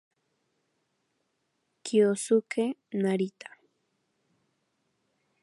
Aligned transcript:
Kyosuke 1.83 2.65
Narita 3.01 3.49